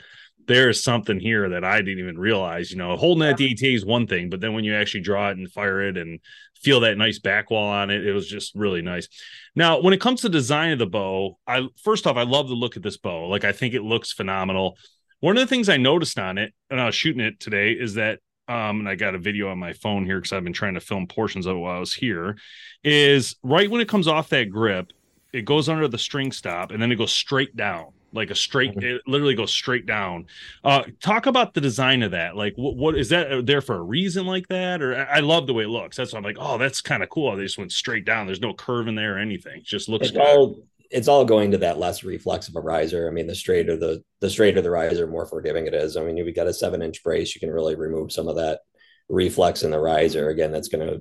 There's 0.46 0.84
something 0.84 1.18
here 1.18 1.48
that 1.48 1.64
I 1.64 1.78
didn't 1.78 2.00
even 2.00 2.18
realize. 2.18 2.70
You 2.70 2.76
know, 2.76 2.96
holding 2.98 3.22
that 3.22 3.38
DAT 3.38 3.62
is 3.62 3.86
one 3.86 4.06
thing, 4.06 4.28
but 4.28 4.42
then 4.42 4.52
when 4.52 4.62
you 4.62 4.74
actually 4.74 5.00
draw 5.00 5.30
it 5.30 5.38
and 5.38 5.50
fire 5.50 5.80
it 5.80 5.96
and 5.96 6.20
feel 6.64 6.80
that 6.80 6.98
nice 6.98 7.18
back 7.18 7.50
wall 7.50 7.68
on 7.68 7.90
it, 7.90 8.06
it 8.06 8.12
was 8.12 8.26
just 8.26 8.54
really 8.54 8.82
nice. 8.82 9.08
Now, 9.54 9.80
when 9.80 9.94
it 9.94 10.00
comes 10.00 10.22
to 10.22 10.28
design 10.28 10.72
of 10.72 10.78
the 10.78 10.86
bow, 10.86 11.38
I 11.46 11.68
first 11.82 12.06
off, 12.06 12.16
I 12.16 12.22
love 12.22 12.48
the 12.48 12.54
look 12.54 12.76
of 12.76 12.82
this 12.82 12.96
bow. 12.96 13.28
Like, 13.28 13.44
I 13.44 13.52
think 13.52 13.74
it 13.74 13.82
looks 13.82 14.12
phenomenal. 14.12 14.76
One 15.20 15.36
of 15.36 15.40
the 15.40 15.46
things 15.46 15.68
I 15.68 15.76
noticed 15.76 16.18
on 16.18 16.38
it, 16.38 16.52
and 16.70 16.80
I 16.80 16.86
was 16.86 16.94
shooting 16.94 17.20
it 17.20 17.38
today, 17.38 17.72
is 17.72 17.94
that 17.94 18.20
um, 18.46 18.80
and 18.80 18.88
I 18.88 18.94
got 18.94 19.14
a 19.14 19.18
video 19.18 19.48
on 19.48 19.58
my 19.58 19.72
phone 19.72 20.04
here 20.04 20.18
because 20.18 20.32
I've 20.32 20.44
been 20.44 20.52
trying 20.52 20.74
to 20.74 20.80
film 20.80 21.06
portions 21.06 21.46
of 21.46 21.56
it 21.56 21.60
while 21.60 21.76
I 21.76 21.80
was 21.80 21.94
here, 21.94 22.36
is 22.82 23.36
right 23.42 23.70
when 23.70 23.80
it 23.80 23.88
comes 23.88 24.06
off 24.06 24.28
that 24.30 24.50
grip, 24.50 24.92
it 25.32 25.46
goes 25.46 25.68
under 25.68 25.88
the 25.88 25.98
string 25.98 26.30
stop 26.30 26.70
and 26.70 26.82
then 26.82 26.92
it 26.92 26.96
goes 26.96 27.12
straight 27.12 27.56
down 27.56 27.86
like 28.14 28.30
a 28.30 28.34
straight 28.34 28.74
Mhm. 28.74 28.82
it 28.82 29.02
literally 29.06 29.34
goes 29.34 29.52
straight 29.52 29.86
down 29.86 30.26
uh 30.64 30.84
talk 31.00 31.26
about 31.26 31.52
the 31.54 31.60
design 31.60 32.02
of 32.02 32.12
that 32.12 32.36
like 32.36 32.54
what, 32.56 32.76
what 32.76 32.96
is 32.96 33.08
that 33.10 33.44
there 33.46 33.60
for 33.60 33.76
a 33.76 33.82
reason 33.82 34.26
like 34.26 34.48
that 34.48 34.80
or 34.82 35.06
i 35.10 35.20
love 35.20 35.46
the 35.46 35.54
way 35.54 35.64
it 35.64 35.68
looks 35.68 35.96
that's 35.96 36.12
why 36.12 36.18
i'm 36.18 36.24
like 36.24 36.36
oh 36.38 36.56
that's 36.58 36.80
kind 36.80 37.02
of 37.02 37.08
cool 37.10 37.36
they 37.36 37.42
just 37.42 37.58
went 37.58 37.72
straight 37.72 38.04
down 38.04 38.26
there's 38.26 38.40
no 38.40 38.54
curve 38.54 38.88
in 38.88 38.94
there 38.94 39.16
or 39.16 39.18
anything 39.18 39.58
it 39.58 39.64
just 39.64 39.88
looks 39.88 40.06
it's 40.08 40.16
good. 40.16 40.22
all 40.26 40.56
it's 40.90 41.08
all 41.08 41.24
going 41.24 41.50
to 41.50 41.58
that 41.58 41.78
less 41.78 42.04
reflex 42.04 42.46
of 42.46 42.54
a 42.54 42.60
riser. 42.60 43.08
I 43.08 43.10
mean, 43.10 43.26
the 43.26 43.34
straighter 43.34 43.76
the 43.76 44.04
the 44.20 44.30
straighter 44.30 44.60
the 44.60 44.70
riser, 44.70 45.08
more 45.08 45.26
forgiving 45.26 45.66
it 45.66 45.74
is. 45.74 45.96
I 45.96 46.04
mean, 46.04 46.18
if 46.18 46.26
you 46.26 46.32
got 46.32 46.46
a 46.46 46.52
seven 46.54 46.82
inch 46.82 47.02
brace, 47.02 47.34
you 47.34 47.40
can 47.40 47.50
really 47.50 47.74
remove 47.74 48.12
some 48.12 48.28
of 48.28 48.36
that 48.36 48.60
reflex 49.08 49.64
in 49.64 49.72
the 49.72 49.80
riser. 49.80 50.28
Again, 50.28 50.52
that's 50.52 50.68
gonna 50.68 50.98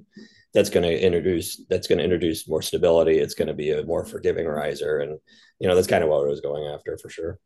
that's 0.53 0.69
gonna 0.69 0.87
introduce 0.87 1.61
that's 1.69 1.87
gonna 1.87 2.03
introduce 2.03 2.47
more 2.47 2.61
stability. 2.61 3.19
It's 3.19 3.33
gonna 3.33 3.53
be 3.53 3.71
a 3.71 3.83
more 3.83 4.05
forgiving 4.05 4.45
riser, 4.45 4.99
and 4.99 5.19
you 5.59 5.67
know 5.67 5.75
that's 5.75 5.87
kind 5.87 6.03
of 6.03 6.09
what 6.09 6.25
I 6.25 6.29
was 6.29 6.41
going 6.41 6.67
after 6.67 6.97
for 6.97 7.09
sure. 7.09 7.39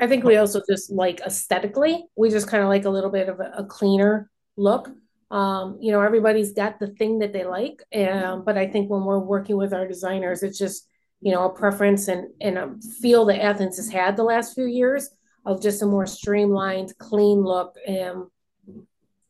I 0.00 0.08
think 0.08 0.24
we 0.24 0.36
also 0.36 0.60
just 0.68 0.90
like 0.90 1.20
aesthetically, 1.20 2.04
we 2.16 2.30
just 2.30 2.48
kind 2.48 2.62
of 2.62 2.68
like 2.68 2.84
a 2.84 2.90
little 2.90 3.10
bit 3.10 3.28
of 3.28 3.38
a, 3.38 3.52
a 3.58 3.64
cleaner 3.64 4.28
look. 4.56 4.90
Um, 5.30 5.78
you 5.80 5.92
know, 5.92 6.00
everybody's 6.02 6.52
got 6.52 6.78
the 6.78 6.88
thing 6.88 7.20
that 7.20 7.32
they 7.32 7.44
like, 7.44 7.82
um, 7.94 8.44
but 8.44 8.58
I 8.58 8.66
think 8.66 8.90
when 8.90 9.04
we're 9.04 9.18
working 9.18 9.56
with 9.56 9.72
our 9.72 9.86
designers, 9.86 10.42
it's 10.42 10.58
just 10.58 10.88
you 11.20 11.30
know 11.30 11.44
a 11.44 11.54
preference 11.54 12.08
and 12.08 12.28
and 12.40 12.58
a 12.58 12.74
feel 13.00 13.24
that 13.26 13.40
Athens 13.40 13.76
has 13.76 13.88
had 13.88 14.16
the 14.16 14.24
last 14.24 14.54
few 14.54 14.66
years 14.66 15.08
of 15.46 15.62
just 15.62 15.82
a 15.82 15.86
more 15.86 16.06
streamlined, 16.06 16.96
clean 16.98 17.42
look. 17.42 17.76
Um, 17.88 18.30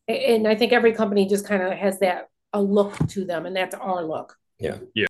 and 0.07 0.47
I 0.47 0.55
think 0.55 0.73
every 0.73 0.93
company 0.93 1.27
just 1.27 1.47
kind 1.47 1.63
of 1.63 1.71
has 1.73 1.99
that 1.99 2.27
a 2.53 2.61
look 2.61 2.95
to 3.09 3.25
them, 3.25 3.45
and 3.45 3.55
that's 3.55 3.75
our 3.75 4.03
look. 4.03 4.37
yeah 4.59 4.77
yeah. 4.93 5.07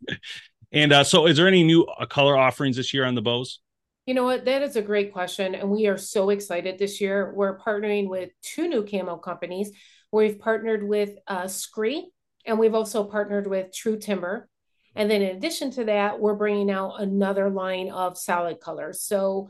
and 0.72 0.94
uh 0.94 1.04
so 1.04 1.28
is 1.28 1.38
there 1.38 1.48
any 1.48 1.64
new 1.64 1.84
uh, 1.84 2.06
color 2.06 2.38
offerings 2.38 2.78
this 2.78 2.94
year 2.94 3.06
on 3.06 3.16
the 3.16 3.22
bows 3.22 3.60
You 4.06 4.14
know 4.14 4.26
what? 4.26 4.44
That 4.46 4.62
is 4.62 4.76
a 4.76 4.82
great 4.82 5.14
question. 5.14 5.56
And 5.56 5.70
we 5.70 5.88
are 5.88 5.98
so 5.98 6.30
excited 6.30 6.78
this 6.78 7.00
year. 7.00 7.32
We're 7.34 7.58
partnering 7.58 8.10
with 8.10 8.32
two 8.42 8.68
new 8.68 8.84
camo 8.86 9.16
companies. 9.18 9.72
We've 10.12 10.38
partnered 10.38 10.84
with 10.84 11.12
uh, 11.28 11.48
Scree 11.48 12.12
and 12.46 12.60
we've 12.60 12.76
also 12.76 13.04
partnered 13.06 13.48
with 13.48 13.74
True 13.74 13.98
Timber. 13.98 14.50
And 14.96 15.10
then 15.10 15.22
in 15.22 15.36
addition 15.38 15.72
to 15.72 15.86
that, 15.86 16.20
we're 16.20 16.36
bringing 16.36 16.70
out 16.70 17.02
another 17.02 17.50
line 17.50 17.90
of 17.90 18.18
solid 18.18 18.60
colors. 18.60 19.02
So, 19.02 19.50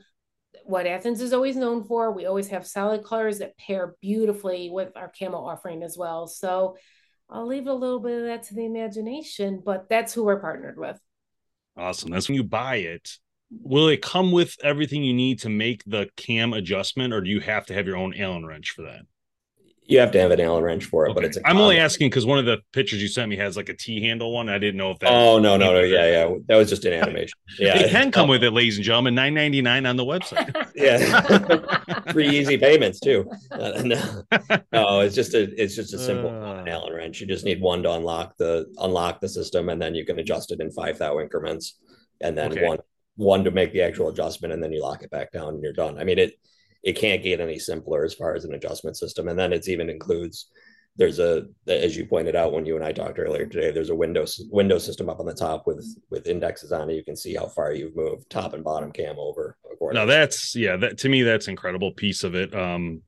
what 0.65 0.85
Athens 0.85 1.19
is 1.19 1.33
always 1.33 1.57
known 1.57 1.83
for, 1.83 2.12
we 2.12 2.27
always 2.27 2.50
have 2.50 2.65
solid 2.65 3.03
colors 3.03 3.39
that 3.39 3.57
pair 3.57 3.95
beautifully 4.01 4.69
with 4.69 4.95
our 4.95 5.12
camo 5.17 5.39
offering 5.39 5.83
as 5.83 5.97
well. 5.97 6.27
So, 6.27 6.77
I'll 7.33 7.47
leave 7.47 7.65
a 7.65 7.73
little 7.73 7.99
bit 7.99 8.19
of 8.19 8.25
that 8.27 8.43
to 8.43 8.53
the 8.53 8.65
imagination, 8.65 9.61
but 9.65 9.89
that's 9.89 10.13
who 10.13 10.23
we're 10.23 10.39
partnered 10.39 10.77
with. 10.77 10.99
awesome. 11.75 12.11
That's 12.11 12.29
when 12.29 12.35
you 12.35 12.43
buy 12.43 12.75
it. 12.75 13.17
Will 13.49 13.87
it 13.87 14.01
come 14.01 14.31
with 14.31 14.55
everything 14.63 15.03
you 15.03 15.13
need 15.13 15.39
to 15.39 15.49
make 15.49 15.83
the 15.85 16.09
cam 16.15 16.53
adjustment 16.53 17.13
or 17.13 17.21
do 17.21 17.29
you 17.29 17.39
have 17.39 17.65
to 17.67 17.73
have 17.73 17.87
your 17.87 17.97
own 17.97 18.13
allen 18.15 18.45
wrench 18.45 18.71
for 18.71 18.83
that 18.83 19.01
You 19.85 19.99
have 19.99 20.11
to 20.11 20.19
have 20.19 20.31
an 20.31 20.39
Allen 20.39 20.63
wrench 20.63 20.85
for 20.85 21.05
it, 21.05 21.09
but 21.09 21.17
Okay. 21.19 21.27
it's. 21.27 21.37
a 21.37 21.41
i'm 21.47 21.57
only 21.57 21.77
asking 21.77 22.09
because 22.09 22.25
one 22.25 22.39
of 22.39 22.45
the 22.45 22.59
pictures 22.71 23.01
you 23.01 23.07
sent 23.07 23.29
me 23.29 23.35
has 23.35 23.57
like 23.57 23.67
a 23.69 23.73
t-handle 23.73 24.31
one 24.33 24.47
i 24.49 24.57
didn't 24.57 24.77
know 24.77 24.91
if 24.91 24.99
that 24.99 25.09
Oh 25.11 25.39
no 25.39 25.57
no 25.57 25.73
no 25.73 25.81
yeah 25.81 26.05
yeah 26.07 26.35
that 26.47 26.55
was 26.55 26.69
just 26.69 26.85
an 26.85 26.93
animation. 26.93 27.37
Yeah, 27.59 27.77
it 27.77 27.91
can 27.91 28.11
come 28.11 28.27
No. 28.27 28.31
with 28.31 28.43
it 28.43 28.51
ladies 28.51 28.77
and 28.77 28.85
gentlemen 28.85 29.13
9.99 29.15 29.89
on 29.89 29.95
the 29.97 30.05
website 30.05 30.55
yeah 30.75 30.97
three 32.11 32.29
easy 32.39 32.57
payments 32.57 32.99
too 32.99 33.29
Uh, 33.51 33.81
no, 33.83 34.23
no 34.71 34.99
it's 35.01 35.15
just 35.15 35.33
a 35.33 35.41
it's 35.61 35.75
just 35.75 35.93
a 35.93 35.99
simple 35.99 36.29
Uh. 36.41 36.63
allen 36.67 36.93
wrench 36.93 37.19
you 37.19 37.27
just 37.27 37.45
need 37.45 37.59
one 37.61 37.83
to 37.83 37.91
unlock 37.91 38.37
the 38.37 38.65
unlock 38.79 39.19
the 39.19 39.27
system 39.29 39.67
and 39.69 39.81
then 39.81 39.93
you 39.93 40.05
can 40.05 40.17
adjust 40.19 40.51
it 40.53 40.61
in 40.61 40.71
five 40.71 40.97
thou 40.97 41.19
increments 41.19 41.77
and 42.21 42.37
then 42.37 42.51
Okay. 42.53 42.65
one 42.65 42.79
one 43.17 43.43
to 43.43 43.51
make 43.51 43.71
the 43.73 43.81
actual 43.81 44.07
adjustment 44.09 44.53
and 44.53 44.63
then 44.63 44.71
you 44.71 44.81
lock 44.81 45.03
it 45.03 45.11
back 45.11 45.31
down 45.31 45.49
and 45.55 45.61
you're 45.63 45.73
done 45.73 45.97
i 45.99 46.03
mean 46.05 46.17
it 46.17 46.33
it 46.83 46.93
can't 46.93 47.23
get 47.23 47.39
any 47.39 47.57
simpler 47.57 48.03
as 48.03 48.13
far 48.13 48.35
as 48.35 48.45
an 48.45 48.53
adjustment 48.53 48.97
system. 48.97 49.27
And 49.27 49.39
then 49.39 49.53
it's 49.53 49.69
even 49.69 49.89
includes 49.89 50.47
there's 50.95 51.19
a 51.19 51.47
as 51.67 51.97
you 51.97 52.05
pointed 52.05 52.35
out 52.35 52.53
when 52.53 52.65
you 52.65 52.75
and 52.75 52.85
i 52.85 52.91
talked 52.91 53.17
earlier 53.17 53.47
today 53.47 53.71
there's 53.71 53.89
a 53.89 53.95
windows 53.95 54.43
window 54.51 54.77
system 54.77 55.09
up 55.09 55.19
on 55.19 55.25
the 55.25 55.33
top 55.33 55.65
with 55.65 55.83
with 56.11 56.27
indexes 56.27 56.71
on 56.71 56.89
it. 56.89 56.93
You 56.93 57.03
can 57.03 57.15
see 57.15 57.33
how 57.33 57.47
far 57.47 57.73
you've 57.73 57.95
moved 57.95 58.29
top 58.29 58.53
and 58.53 58.63
bottom 58.63 58.91
cam 58.91 59.15
over 59.17 59.57
Now 59.93 60.05
that's 60.05 60.55
yeah 60.55 60.75
that 60.77 60.99
to 60.99 61.09
me 61.09 61.23
that's 61.23 61.47
incredible 61.47 61.93
piece 61.93 62.23
of 62.23 62.35
it. 62.35 62.53
Um 62.55 63.01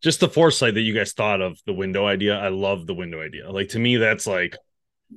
just 0.00 0.20
the 0.20 0.28
foresight 0.28 0.74
that 0.74 0.82
you 0.82 0.94
guys 0.94 1.12
thought 1.12 1.40
of 1.40 1.58
the 1.66 1.74
window 1.74 2.06
idea. 2.06 2.38
I 2.38 2.48
love 2.48 2.86
the 2.86 2.94
window 2.94 3.20
idea. 3.20 3.50
Like 3.50 3.70
to 3.70 3.78
me 3.78 3.96
that's 3.96 4.26
like 4.26 4.56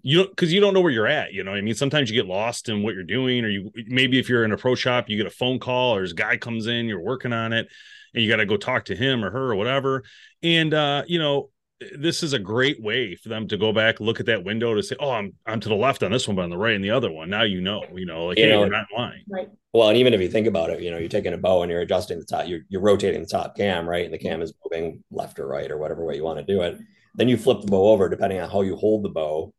you 0.04 0.20
don't 0.20 0.30
because 0.30 0.54
you 0.54 0.62
don't 0.62 0.74
know 0.74 0.82
where 0.82 0.92
you're 0.92 1.08
at 1.08 1.34
you 1.34 1.44
know 1.44 1.52
what 1.52 1.58
i 1.58 1.62
mean 1.62 1.76
sometimes 1.76 2.10
you 2.10 2.16
get 2.16 2.28
lost 2.30 2.70
in 2.70 2.82
what 2.82 2.94
you're 2.94 3.04
doing 3.04 3.44
or 3.44 3.50
you 3.50 3.72
maybe 3.88 4.20
if 4.20 4.30
you're 4.30 4.46
in 4.46 4.52
a 4.52 4.58
pro 4.58 4.74
shop 4.76 5.10
you 5.10 5.18
get 5.18 5.26
a 5.26 5.30
phone 5.30 5.60
call 5.60 5.96
or 5.96 6.02
this 6.02 6.14
guy 6.14 6.38
comes 6.38 6.68
in 6.68 6.86
you're 6.86 7.02
working 7.02 7.34
on 7.34 7.52
it 7.54 7.68
and 8.14 8.24
you 8.24 8.30
got 8.30 8.38
to 8.38 8.46
go 8.46 8.58
talk 8.58 8.86
to 8.86 8.96
him 8.96 9.24
or 9.24 9.32
her 9.32 9.52
or 9.52 9.56
whatever 9.56 10.04
and 10.44 10.74
uh 10.74 11.04
you 11.08 11.20
know 11.20 11.50
this 11.98 12.22
is 12.24 12.34
a 12.34 12.40
great 12.40 12.82
way 12.82 13.16
for 13.16 13.30
them 13.30 13.48
to 13.48 13.58
go 13.58 13.74
back 13.74 14.00
look 14.00 14.20
at 14.20 14.28
that 14.28 14.44
window 14.44 14.74
to 14.76 14.84
say 14.84 14.96
oh 15.00 15.12
i'm 15.12 15.34
i'm 15.46 15.60
to 15.60 15.68
the 15.68 15.76
left 15.76 16.04
on 16.04 16.12
this 16.12 16.28
one 16.28 16.36
but 16.36 16.44
on 16.44 16.50
the 16.50 16.58
right 16.58 16.76
on 16.76 16.82
the 16.82 16.92
other 16.92 17.12
one 17.12 17.30
now 17.30 17.44
you 17.44 17.60
know 17.60 17.84
you 17.94 18.06
know 18.06 18.28
like 18.28 18.38
You 18.38 18.46
hey 18.46 18.52
know- 18.52 18.60
we're 18.62 18.70
not 18.70 18.86
in 18.96 18.98
line 19.02 19.24
right. 19.30 19.50
Well, 19.74 19.88
and 19.88 19.98
even 19.98 20.14
if 20.14 20.20
you 20.20 20.28
think 20.28 20.48
about 20.48 20.70
it, 20.70 20.82
you 20.82 20.92
know, 20.92 20.98
you're 20.98 21.08
taking 21.08 21.32
a 21.32 21.38
bow 21.38 21.62
and 21.62 21.72
you're 21.72 21.80
adjusting 21.80 22.20
the 22.20 22.26
top, 22.26 22.46
you're, 22.46 22.60
you're 22.68 22.82
rotating 22.82 23.22
the 23.22 23.26
top 23.26 23.56
cam, 23.56 23.88
right? 23.88 24.04
And 24.04 24.14
the 24.14 24.18
cam 24.18 24.42
is 24.42 24.54
moving 24.66 25.02
left 25.12 25.40
or 25.40 25.48
right 25.48 25.72
or 25.72 25.78
whatever 25.78 26.04
way 26.04 26.18
you 26.18 26.26
want 26.26 26.40
to 26.40 26.44
do 26.44 26.62
it. 26.62 26.78
Then 27.16 27.30
you 27.30 27.38
flip 27.38 27.62
the 27.62 27.68
bow 27.68 27.88
over, 27.88 28.10
depending 28.10 28.42
on 28.42 28.50
how 28.50 28.64
you 28.64 28.76
hold 28.76 29.04
the 29.04 29.08
bow. 29.10 29.54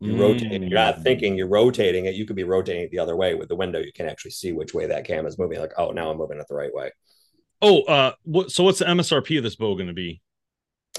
You 0.00 0.16
rotate 0.16 0.52
it. 0.52 0.62
You're 0.62 0.70
not 0.70 0.98
Mm. 0.98 1.02
thinking 1.02 1.36
you're 1.36 1.48
rotating 1.48 2.04
it. 2.04 2.14
You 2.14 2.24
could 2.24 2.36
be 2.36 2.44
rotating 2.44 2.82
it 2.82 2.90
the 2.90 3.00
other 3.00 3.16
way 3.16 3.34
with 3.34 3.48
the 3.48 3.56
window. 3.56 3.80
You 3.80 3.92
can 3.92 4.08
actually 4.08 4.30
see 4.30 4.52
which 4.52 4.72
way 4.72 4.86
that 4.86 5.04
cam 5.04 5.26
is 5.26 5.38
moving. 5.38 5.58
Like, 5.58 5.72
oh, 5.76 5.90
now 5.90 6.10
I'm 6.10 6.18
moving 6.18 6.38
it 6.38 6.46
the 6.48 6.54
right 6.54 6.72
way. 6.72 6.92
Oh, 7.60 7.82
uh, 7.82 8.12
what? 8.22 8.50
So 8.52 8.62
what's 8.62 8.78
the 8.78 8.84
MSRP 8.84 9.38
of 9.38 9.42
this 9.42 9.56
bow 9.56 9.74
going 9.74 9.88
to 9.88 9.92
be? 9.94 10.20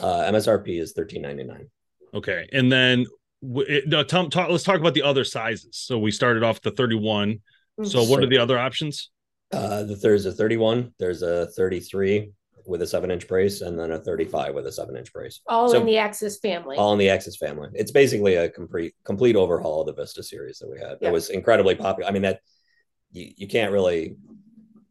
Uh, 0.02 0.24
MSRP 0.32 0.80
is 0.80 0.92
thirteen 0.92 1.22
ninety 1.22 1.44
nine. 1.44 1.70
Okay, 2.14 2.50
and 2.52 2.72
then 2.72 3.06
w- 3.42 3.68
it, 3.70 3.88
no, 3.88 4.04
tell, 4.04 4.30
talk, 4.30 4.50
let's 4.50 4.64
talk 4.64 4.80
about 4.80 4.94
the 4.94 5.04
other 5.04 5.24
sizes. 5.24 5.70
So 5.78 5.98
we 6.00 6.12
started 6.12 6.44
off 6.44 6.62
the 6.62 6.72
31. 6.72 7.40
So 7.84 8.04
what 8.04 8.22
are 8.22 8.28
the 8.28 8.40
other 8.40 8.58
options? 8.60 9.10
Uh, 9.54 9.84
the, 9.84 9.96
there's 9.96 10.26
a 10.26 10.32
31, 10.34 10.94
there's 11.00 11.22
a 11.22 11.48
33 11.52 12.32
with 12.70 12.82
a 12.82 12.88
seven 12.88 13.12
inch 13.12 13.28
brace, 13.28 13.62
and 13.62 13.78
then 13.78 13.92
a 13.92 14.00
35 14.00 14.54
with 14.56 14.68
a 14.68 14.72
seven 14.72 14.96
inch 14.96 15.12
brace. 15.12 15.42
All 15.48 15.70
So- 15.70 15.80
in 15.80 15.86
the 15.86 15.98
Axis 15.98 16.38
family. 16.40 16.78
all 16.78 16.94
in 16.94 17.00
the 17.00 17.10
Axis 17.10 17.36
family. 17.38 17.70
It's 17.74 17.92
basically 17.92 18.36
a 18.36 18.50
complete 18.50 18.94
complete 19.04 19.36
overhaul 19.36 19.82
of 19.82 19.88
the 19.88 20.02
Vista 20.02 20.24
series 20.24 20.60
that 20.60 20.70
we 20.70 20.80
had. 20.80 20.98
Yeah. 21.02 21.10
It 21.10 21.12
was 21.12 21.30
incredibly 21.30 21.76
popular. 21.76 22.08
I 22.10 22.14
mean 22.14 22.22
that 22.22 22.40
you, 23.12 23.32
you 23.36 23.48
can't 23.48 23.72
really 23.72 24.16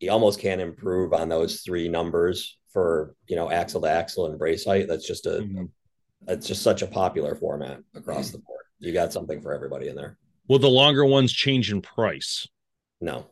you 0.01 0.11
almost 0.11 0.39
can't 0.41 0.61
improve 0.61 1.13
on 1.13 1.29
those 1.29 1.61
three 1.63 1.89
numbers 1.89 2.59
for 2.73 3.15
you 3.27 3.37
know 3.37 3.51
axle 3.51 3.81
to 3.83 3.89
axle 3.89 4.27
and 4.27 4.39
brace 4.39 4.65
height. 4.65 4.89
That's 4.89 5.07
just 5.07 5.27
a 5.27 5.41
Mhm. 5.41 5.71
it's 6.27 6.47
just 6.47 6.63
such 6.63 6.83
a 6.83 6.87
popular 6.87 7.35
format 7.37 7.81
across 7.95 8.31
the 8.31 8.39
board. 8.39 8.65
You 8.81 8.93
got 8.93 9.13
something 9.13 9.41
for 9.41 9.53
everybody 9.53 9.89
in 9.89 9.95
there. 9.97 10.19
Will 10.49 10.59
the 10.59 10.69
longer 10.69 11.05
ones 11.05 11.33
change 11.33 11.71
in 11.73 11.81
price? 11.83 12.47
No. 13.01 13.27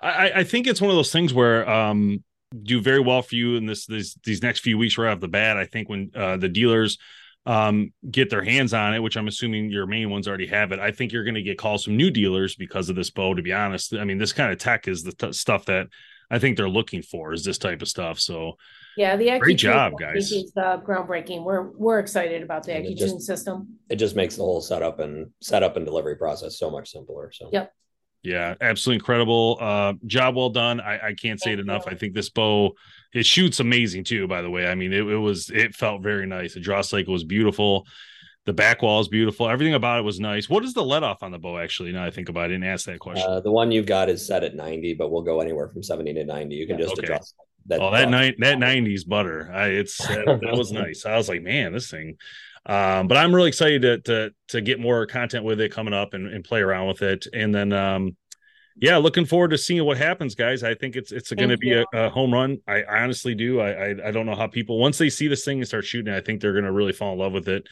I, 0.00 0.08
I- 0.28 0.32
I 0.40 0.44
think 0.44 0.66
it's 0.66 0.80
one 0.80 0.90
of 0.90 0.96
those 0.96 1.12
things 1.12 1.34
where 1.34 1.68
um 1.68 2.22
do 2.62 2.80
very 2.80 3.00
well 3.00 3.22
for 3.22 3.34
you 3.34 3.56
in 3.56 3.66
this 3.66 3.86
this 3.86 4.14
these 4.24 4.42
next 4.42 4.60
few 4.60 4.78
weeks 4.78 4.98
right 4.98 5.12
off 5.12 5.20
the 5.20 5.28
bat. 5.28 5.56
I 5.56 5.64
think 5.64 5.88
when 5.88 6.10
uh, 6.14 6.36
the 6.36 6.48
dealers 6.48 6.98
um 7.44 7.92
get 8.10 8.28
their 8.28 8.42
hands 8.42 8.74
on 8.74 8.94
it, 8.94 9.00
which 9.00 9.16
I'm 9.16 9.28
assuming 9.28 9.70
your 9.70 9.86
main 9.86 10.10
ones 10.10 10.26
already 10.26 10.48
have 10.48 10.72
it, 10.72 10.80
I 10.80 10.90
think 10.90 11.12
you're 11.12 11.24
going 11.24 11.34
to 11.34 11.42
get 11.42 11.58
calls 11.58 11.84
from 11.84 11.96
new 11.96 12.10
dealers 12.10 12.56
because 12.56 12.88
of 12.88 12.96
this 12.96 13.10
bow. 13.10 13.34
To 13.34 13.42
be 13.42 13.52
honest, 13.52 13.94
I 13.94 14.04
mean 14.04 14.18
this 14.18 14.32
kind 14.32 14.52
of 14.52 14.58
tech 14.58 14.88
is 14.88 15.02
the 15.02 15.12
t- 15.12 15.32
stuff 15.32 15.66
that 15.66 15.86
I 16.30 16.38
think 16.38 16.56
they're 16.56 16.68
looking 16.68 17.02
for 17.02 17.32
is 17.32 17.44
this 17.44 17.58
type 17.58 17.82
of 17.82 17.88
stuff. 17.88 18.18
So 18.18 18.54
yeah, 18.96 19.14
the 19.16 19.38
Great 19.38 19.58
job, 19.58 19.76
I 19.76 19.88
think, 19.88 20.00
guys. 20.00 20.32
Is 20.32 20.52
uh, 20.56 20.78
groundbreaking. 20.78 21.44
We're 21.44 21.70
we're 21.70 21.98
excited 21.98 22.42
about 22.42 22.64
the 22.64 22.74
And 22.74 22.86
AccuTune 22.86 23.20
system. 23.20 23.78
It 23.90 23.96
just 23.96 24.16
makes 24.16 24.36
the 24.36 24.42
whole 24.42 24.62
setup 24.62 25.00
and 25.00 25.30
setup 25.42 25.76
and 25.76 25.84
delivery 25.84 26.16
process 26.16 26.58
so 26.58 26.70
much 26.70 26.90
simpler. 26.90 27.30
So 27.32 27.50
Yep. 27.52 27.72
Yeah, 28.26 28.54
absolutely 28.60 28.96
incredible. 28.96 29.56
Uh, 29.60 29.94
job 30.04 30.34
well 30.34 30.50
done. 30.50 30.80
I, 30.80 31.08
I 31.08 31.14
can't 31.14 31.40
say 31.40 31.52
it 31.52 31.60
enough. 31.60 31.84
you. 31.86 31.92
I 31.92 31.94
think 31.94 32.12
this 32.14 32.28
bow 32.28 32.72
it 33.14 33.24
shoots 33.24 33.60
amazing 33.60 34.02
too. 34.02 34.26
By 34.26 34.42
the 34.42 34.50
way, 34.50 34.66
I 34.66 34.74
mean 34.74 34.92
it, 34.92 35.06
it 35.06 35.16
was 35.16 35.48
it 35.50 35.74
felt 35.74 36.02
very 36.02 36.26
nice. 36.26 36.54
The 36.54 36.60
draw 36.60 36.80
cycle 36.80 37.12
was 37.12 37.22
beautiful. 37.24 37.86
The 38.44 38.52
back 38.52 38.82
wall 38.82 39.00
is 39.00 39.08
beautiful. 39.08 39.48
Everything 39.48 39.74
about 39.74 40.00
it 40.00 40.02
was 40.02 40.18
nice. 40.18 40.48
What 40.48 40.64
is 40.64 40.74
the 40.74 40.84
let 40.84 41.02
off 41.04 41.22
on 41.22 41.30
the 41.30 41.38
bow? 41.38 41.58
Actually, 41.58 41.92
now 41.92 42.04
I 42.04 42.10
think 42.10 42.28
about 42.28 42.42
it, 42.42 42.44
I 42.44 42.48
didn't 42.48 42.64
ask 42.64 42.86
that 42.86 42.98
question. 42.98 43.28
uh, 43.28 43.40
the 43.40 43.50
one 43.50 43.70
you've 43.70 43.86
got 43.86 44.08
is 44.08 44.26
set 44.26 44.42
at 44.44 44.54
90, 44.54 44.94
but 44.94 45.10
we'll 45.10 45.22
go 45.22 45.40
anywhere 45.40 45.68
from 45.68 45.82
70 45.82 46.14
to 46.14 46.24
90. 46.24 46.54
You 46.54 46.66
can 46.66 46.78
just 46.78 46.92
Okay. 46.92 47.04
adjust 47.06 47.34
oh, 47.72 47.90
that 47.90 48.10
night 48.10 48.36
that 48.38 48.58
'90s 48.58 49.06
butter. 49.06 49.50
I, 49.52 49.68
it's 49.68 49.98
that, 49.98 50.40
that 50.42 50.56
was 50.56 50.72
nice. 50.72 51.06
I 51.06 51.16
was 51.16 51.28
like, 51.28 51.42
man, 51.42 51.72
this 51.72 51.90
thing. 51.90 52.16
Um, 52.66 53.06
but 53.06 53.16
I'm 53.16 53.34
really 53.34 53.48
excited 53.48 53.82
to 53.82 53.98
to 54.00 54.30
to 54.48 54.60
get 54.60 54.80
more 54.80 55.06
content 55.06 55.44
with 55.44 55.60
it 55.60 55.72
coming 55.72 55.94
up 55.94 56.14
and, 56.14 56.26
and 56.26 56.44
play 56.44 56.60
around 56.60 56.88
with 56.88 57.02
it. 57.02 57.26
And 57.32 57.54
then 57.54 57.72
um, 57.72 58.16
yeah, 58.76 58.96
looking 58.96 59.24
forward 59.24 59.52
to 59.52 59.58
seeing 59.58 59.84
what 59.84 59.96
happens, 59.96 60.34
guys. 60.34 60.62
I 60.62 60.74
think 60.74 60.96
it's 60.96 61.12
it's 61.12 61.32
going 61.32 61.48
to 61.48 61.56
be 61.56 61.72
a, 61.72 61.84
a, 61.94 62.10
home 62.10 62.32
run. 62.32 62.58
I, 62.66 62.82
I 62.82 63.02
honestly 63.02 63.34
do. 63.34 63.60
I, 63.60 63.70
I, 63.70 64.08
I 64.08 64.10
don't 64.10 64.26
know 64.26 64.34
how 64.34 64.48
people 64.48 64.78
once 64.78 64.98
they 64.98 65.08
see 65.08 65.28
this 65.28 65.44
thing 65.44 65.58
and 65.58 65.66
start 65.66 65.84
shooting, 65.84 66.12
I 66.12 66.20
think 66.20 66.40
they're 66.40 66.52
going 66.52 66.64
to 66.64 66.72
really 66.72 66.92
fall 66.92 67.12
in 67.12 67.18
love 67.18 67.32
with 67.32 67.48
it. 67.48 67.66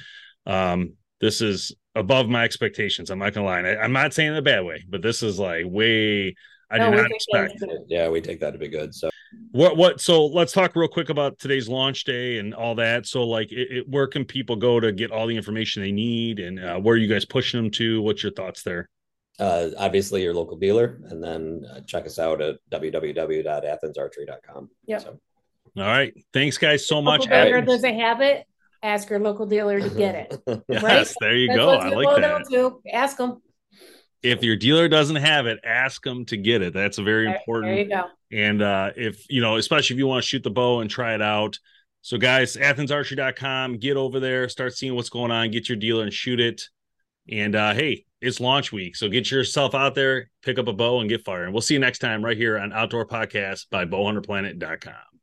Um, 0.46 0.94
this 1.20 1.40
is 1.40 1.74
above 1.94 2.28
my 2.28 2.44
expectations. 2.44 3.10
I'm 3.10 3.18
not 3.18 3.34
gonna 3.34 3.46
lie. 3.46 3.60
I, 3.60 3.84
am 3.84 3.92
not 3.92 4.14
saying 4.14 4.30
in 4.30 4.36
a 4.36 4.42
bad 4.42 4.64
way, 4.64 4.84
but 4.88 5.02
this 5.02 5.22
is 5.22 5.38
like 5.38 5.64
way. 5.66 6.34
I 6.74 6.78
no, 6.78 6.90
did 6.90 7.02
not 7.02 7.10
expect. 7.10 7.62
It. 7.62 7.80
Yeah, 7.88 8.08
we 8.08 8.20
take 8.20 8.40
that 8.40 8.52
to 8.52 8.58
be 8.58 8.68
good. 8.68 8.94
So 8.94 9.10
what 9.52 9.76
what? 9.76 10.00
So 10.00 10.26
let's 10.26 10.52
talk 10.52 10.76
real 10.76 10.88
quick 10.88 11.08
about 11.08 11.38
today's 11.38 11.68
launch 11.68 12.04
day 12.04 12.38
and 12.38 12.54
all 12.54 12.74
that. 12.76 13.06
So 13.06 13.24
like, 13.24 13.52
it, 13.52 13.68
it, 13.70 13.88
where 13.88 14.06
can 14.06 14.24
people 14.24 14.56
go 14.56 14.80
to 14.80 14.92
get 14.92 15.10
all 15.10 15.26
the 15.26 15.36
information 15.36 15.82
they 15.82 15.92
need, 15.92 16.38
and 16.38 16.58
uh, 16.58 16.78
where 16.78 16.94
are 16.94 16.98
you 16.98 17.08
guys 17.08 17.24
pushing 17.24 17.62
them 17.62 17.70
to? 17.72 18.02
What's 18.02 18.22
your 18.22 18.32
thoughts 18.32 18.62
there? 18.62 18.88
uh, 19.38 19.68
obviously 19.78 20.22
your 20.22 20.34
local 20.34 20.56
dealer, 20.56 20.98
and 21.08 21.22
then 21.22 21.64
uh, 21.70 21.80
check 21.86 22.06
us 22.06 22.18
out 22.18 22.40
at 22.40 22.56
www.athensarchery.com. 22.70 24.70
Yep. 24.86 25.02
So. 25.02 25.20
All 25.76 25.82
right. 25.82 26.14
Thanks, 26.32 26.58
guys, 26.58 26.86
so 26.86 27.02
much. 27.02 27.22
Local 27.22 27.44
dealer 27.44 27.60
doesn't 27.62 27.98
have 27.98 28.20
it. 28.20 28.46
Ask 28.82 29.10
your 29.10 29.18
local 29.18 29.46
dealer 29.46 29.80
to 29.80 29.90
get 29.90 30.14
it. 30.14 30.40
yes, 30.68 30.82
right? 30.82 31.12
there 31.20 31.36
you 31.36 31.48
That's 31.48 31.58
go. 31.58 31.70
I 31.70 31.88
like 31.88 32.22
that. 32.22 32.72
Ask 32.92 33.16
them. 33.16 33.42
If 34.24 34.42
your 34.42 34.56
dealer 34.56 34.88
doesn't 34.88 35.16
have 35.16 35.46
it, 35.46 35.60
ask 35.62 36.02
them 36.02 36.24
to 36.26 36.36
get 36.36 36.62
it. 36.62 36.72
That's 36.72 36.98
a 36.98 37.02
very 37.02 37.26
there, 37.26 37.36
important. 37.36 37.74
There 37.74 37.82
you 37.82 37.88
go. 37.88 38.04
And 38.32 38.62
uh, 38.62 38.90
if 38.96 39.24
you 39.28 39.40
know, 39.40 39.56
especially 39.56 39.94
if 39.94 39.98
you 39.98 40.06
want 40.06 40.22
to 40.22 40.28
shoot 40.28 40.42
the 40.42 40.50
bow 40.50 40.80
and 40.80 40.90
try 40.90 41.14
it 41.14 41.22
out. 41.22 41.58
So, 42.00 42.18
guys, 42.18 42.56
AthensArchery.com, 42.56 43.78
get 43.78 43.96
over 43.96 44.20
there, 44.20 44.48
start 44.50 44.74
seeing 44.74 44.94
what's 44.94 45.08
going 45.08 45.30
on, 45.30 45.50
get 45.50 45.70
your 45.70 45.76
dealer 45.76 46.02
and 46.02 46.12
shoot 46.12 46.38
it. 46.38 46.62
And 47.30 47.56
uh, 47.56 47.72
hey, 47.72 48.04
it's 48.20 48.40
launch 48.40 48.72
week. 48.72 48.96
So 48.96 49.08
get 49.08 49.30
yourself 49.30 49.74
out 49.74 49.94
there, 49.94 50.30
pick 50.42 50.58
up 50.58 50.68
a 50.68 50.72
bow, 50.72 51.00
and 51.00 51.08
get 51.08 51.24
firing. 51.24 51.52
We'll 51.52 51.62
see 51.62 51.74
you 51.74 51.80
next 51.80 52.00
time 52.00 52.24
right 52.24 52.36
here 52.36 52.58
on 52.58 52.72
Outdoor 52.72 53.06
Podcast 53.06 53.66
by 53.70 53.84
bowhunterplanet.com. 53.84 55.13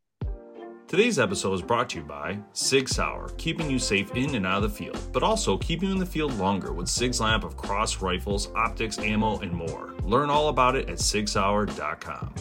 Today's 0.92 1.18
episode 1.18 1.54
is 1.54 1.62
brought 1.62 1.88
to 1.88 2.00
you 2.00 2.04
by 2.04 2.38
Sig 2.52 2.86
Sauer, 2.86 3.30
keeping 3.38 3.70
you 3.70 3.78
safe 3.78 4.14
in 4.14 4.34
and 4.34 4.46
out 4.46 4.62
of 4.62 4.64
the 4.64 4.68
field, 4.68 5.00
but 5.10 5.22
also 5.22 5.56
keeping 5.56 5.88
you 5.88 5.94
in 5.94 5.98
the 5.98 6.04
field 6.04 6.34
longer 6.34 6.74
with 6.74 6.86
Sig's 6.86 7.18
lamp 7.18 7.44
of 7.44 7.56
cross 7.56 8.02
rifles, 8.02 8.50
optics, 8.54 8.98
ammo, 8.98 9.38
and 9.38 9.50
more. 9.50 9.94
Learn 10.02 10.28
all 10.28 10.48
about 10.48 10.76
it 10.76 10.90
at 10.90 10.98
sigsauer.com. 10.98 12.34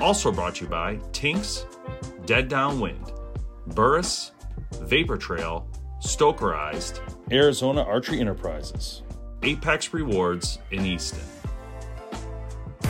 Also 0.00 0.30
brought 0.30 0.56
to 0.56 0.64
you 0.64 0.70
by 0.70 1.00
Tinks, 1.12 1.64
Dead 2.26 2.50
Downwind, 2.50 3.10
Burris, 3.68 4.32
Vapor 4.82 5.16
Trail, 5.16 5.66
Stokerized, 6.04 7.00
Arizona 7.32 7.80
Archery 7.80 8.20
Enterprises. 8.20 9.02
Apex 9.42 9.94
Rewards 9.94 10.58
in 10.72 10.84
Easton. 10.84 11.37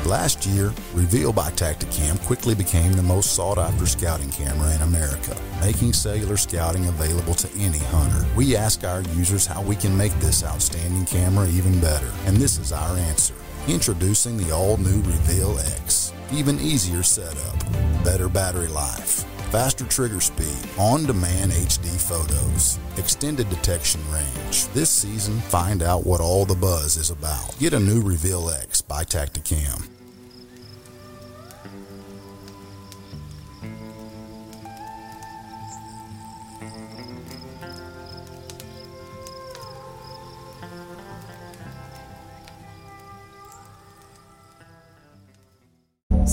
Last 0.08 0.46
year, 0.46 0.72
Reveal 0.94 1.34
by 1.34 1.50
Tactacam 1.50 2.18
quickly 2.24 2.54
became 2.54 2.94
the 2.94 3.02
most 3.02 3.34
sought 3.34 3.58
after 3.58 3.84
scouting 3.84 4.30
camera 4.30 4.74
in 4.74 4.80
America, 4.80 5.36
making 5.60 5.92
cellular 5.92 6.38
scouting 6.38 6.86
available 6.86 7.34
to 7.34 7.48
any 7.58 7.76
hunter. 7.76 8.26
We 8.34 8.56
ask 8.56 8.84
our 8.84 9.02
users 9.02 9.44
how 9.44 9.60
we 9.60 9.76
can 9.76 9.94
make 9.94 10.14
this 10.14 10.42
outstanding 10.42 11.04
camera 11.04 11.46
even 11.48 11.78
better, 11.78 12.10
and 12.24 12.38
this 12.38 12.58
is 12.58 12.72
our 12.72 12.96
answer. 12.96 13.34
Introducing 13.68 14.38
the 14.38 14.50
all 14.50 14.78
new 14.78 15.02
Reveal 15.02 15.58
X. 15.58 16.14
Even 16.32 16.58
easier 16.58 17.02
setup, 17.02 17.62
better 18.02 18.30
battery 18.30 18.68
life 18.68 19.26
faster 19.50 19.84
trigger 19.86 20.20
speed, 20.20 20.68
on 20.76 21.06
demand 21.06 21.52
HD 21.52 21.88
photos, 21.98 22.78
extended 22.98 23.48
detection 23.48 23.98
range. 24.12 24.66
This 24.74 24.90
season, 24.90 25.40
find 25.40 25.82
out 25.82 26.04
what 26.04 26.20
all 26.20 26.44
the 26.44 26.54
buzz 26.54 26.98
is 26.98 27.08
about. 27.08 27.58
Get 27.58 27.72
a 27.72 27.80
new 27.80 28.02
Reveal 28.02 28.50
X 28.50 28.82
by 28.82 29.04
Tactacam. 29.04 29.97